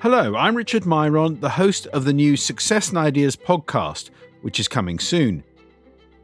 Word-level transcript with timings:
Hello, 0.00 0.36
I'm 0.36 0.56
Richard 0.56 0.86
Miron, 0.86 1.40
the 1.40 1.48
host 1.48 1.88
of 1.88 2.04
the 2.04 2.12
new 2.12 2.36
Success 2.36 2.90
and 2.90 2.98
Ideas 2.98 3.34
podcast, 3.34 4.10
which 4.42 4.60
is 4.60 4.68
coming 4.68 5.00
soon. 5.00 5.42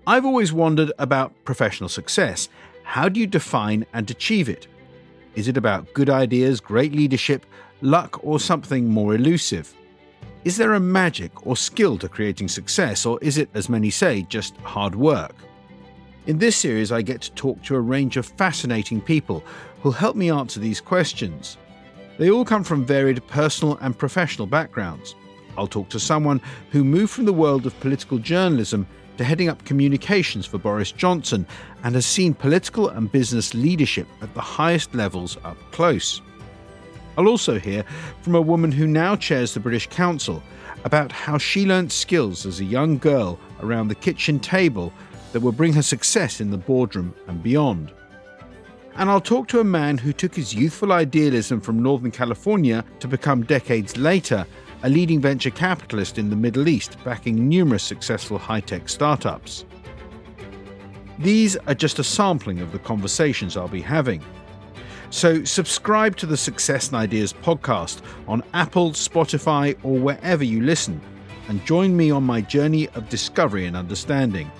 I've 0.07 0.25
always 0.25 0.53
wondered 0.53 0.93
about 1.01 1.33
professional 1.45 1.89
success. 1.89 2.49
How 2.85 3.09
do 3.09 3.19
you 3.19 3.27
define 3.27 3.85
and 3.93 4.09
achieve 4.09 4.49
it? 4.49 4.69
Is 5.35 5.49
it 5.49 5.57
about 5.57 5.93
good 5.93 6.09
ideas, 6.09 6.61
great 6.61 6.93
leadership, 6.93 7.45
luck, 7.81 8.25
or 8.25 8.39
something 8.39 8.87
more 8.87 9.17
elusive? 9.17 9.75
Is 10.45 10.57
there 10.57 10.75
a 10.75 10.81
magic 10.81 11.45
or 11.45 11.57
skill 11.57 11.99
to 11.99 12.09
creating 12.09 12.47
success, 12.47 13.05
or 13.05 13.19
is 13.23 13.39
it, 13.39 13.49
as 13.55 13.69
many 13.69 13.91
say, 13.91 14.23
just 14.29 14.57
hard 14.59 14.95
work? 14.95 15.35
In 16.29 16.39
this 16.39 16.55
series, 16.55 16.93
I 16.93 17.03
get 17.03 17.23
to 17.23 17.33
talk 17.33 17.61
to 17.65 17.75
a 17.75 17.81
range 17.81 18.17
of 18.19 18.25
fascinating 18.25 19.01
people 19.01 19.43
who'll 19.83 19.91
help 19.91 20.15
me 20.15 20.31
answer 20.31 20.61
these 20.61 20.81
questions. 20.81 21.57
They 22.17 22.31
all 22.31 22.45
come 22.45 22.63
from 22.63 22.85
varied 22.85 23.27
personal 23.27 23.77
and 23.81 23.99
professional 23.99 24.47
backgrounds. 24.47 25.15
I'll 25.57 25.67
talk 25.67 25.89
to 25.91 26.01
someone 26.01 26.41
who 26.71 26.85
moved 26.85 27.13
from 27.13 27.25
the 27.25 27.33
world 27.33 27.67
of 27.67 27.79
political 27.81 28.19
journalism 28.19 28.87
to 29.19 29.25
heading 29.25 29.49
up 29.49 29.65
communications 29.65 30.47
for 30.47 30.59
Boris 30.59 30.93
Johnson 30.93 31.47
and 31.83 31.95
has 31.95 32.07
seen 32.07 32.35
political 32.35 32.89
and 32.89 33.11
business 33.11 33.55
leadership 33.55 34.07
at 34.23 34.33
the 34.35 34.41
highest 34.41 34.95
levels 34.95 35.37
up 35.45 35.57
close. 35.71 36.21
I'll 37.17 37.29
also 37.29 37.59
hear 37.59 37.85
from 38.23 38.35
a 38.35 38.41
woman 38.41 38.73
who 38.73 38.87
now 38.87 39.15
chairs 39.15 39.55
the 39.55 39.61
British 39.61 39.89
Council 39.89 40.43
about 40.85 41.13
how 41.13 41.39
she 41.39 41.65
learnt 41.65 41.93
skills 41.93 42.45
as 42.45 42.61
a 42.61 42.65
young 42.65 42.99
girl 42.99 43.39
around 43.61 43.89
the 43.89 43.95
kitchen 43.95 44.41
table 44.41 44.93
that 45.33 45.41
will 45.41 45.53
bring 45.53 45.73
her 45.73 45.83
success 45.83 46.41
in 46.41 46.51
the 46.51 46.59
boardroom 46.59 47.15
and 47.29 47.43
beyond. 47.43 47.93
And 48.97 49.11
I'll 49.11 49.21
talk 49.21 49.49
to 49.49 49.61
a 49.61 49.65
man 49.65 49.99
who 49.99 50.13
took 50.13 50.35
his 50.35 50.55
youthful 50.55 50.93
idealism 50.93 51.61
from 51.61 51.83
Northern 51.83 52.13
California 52.13 52.85
to 53.01 53.09
become 53.09 53.43
decades 53.43 53.97
later 53.97 54.47
a 54.85 54.89
leading 54.89 55.21
venture 55.21 55.51
capitalist 55.51 56.19
in 56.19 56.29
the 56.29 56.37
Middle 56.37 56.69
East, 56.69 56.99
backing 57.05 57.49
numerous 57.49 57.83
successful 57.83 58.39
high 58.39 58.61
tech 58.61 58.89
startups. 58.89 59.65
These 61.19 61.57
are 61.57 61.75
just 61.75 61.99
a 61.99 62.05
sampling 62.05 62.61
of 62.61 62.71
the 62.71 62.79
conversations 62.79 63.57
I'll 63.57 63.67
be 63.67 63.81
having. 63.81 64.23
So, 65.09 65.43
subscribe 65.45 66.17
to 66.17 66.27
the 66.27 66.37
Success 66.37 66.89
and 66.89 66.97
Ideas 66.97 67.33
podcast 67.33 68.03
on 68.29 68.43
Apple, 68.53 68.91
Spotify, 68.91 69.77
or 69.83 69.99
wherever 69.99 70.45
you 70.45 70.61
listen, 70.61 71.01
and 71.49 71.65
join 71.65 71.97
me 71.97 72.11
on 72.11 72.25
my 72.25 72.43
journey 72.43 72.89
of 72.91 73.09
discovery 73.09 73.65
and 73.65 73.77
understanding. 73.77 74.51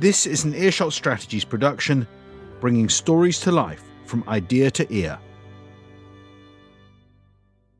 This 0.00 0.26
is 0.26 0.44
an 0.44 0.54
Earshot 0.54 0.92
Strategies 0.92 1.44
production, 1.44 2.06
bringing 2.60 2.88
stories 2.88 3.40
to 3.40 3.50
life 3.50 3.82
from 4.04 4.22
idea 4.28 4.70
to 4.70 4.86
ear. 4.94 5.18